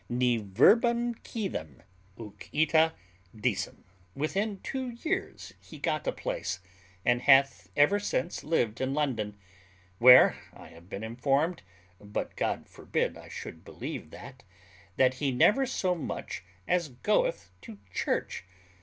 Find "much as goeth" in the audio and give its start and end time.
15.93-17.51